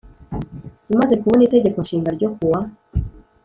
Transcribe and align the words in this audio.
Imaze 0.93 1.13
kubona 1.21 1.41
Itegeko 1.45 1.77
Nshinga 1.83 2.09
ryo 2.17 2.29
kuwa 2.35 2.59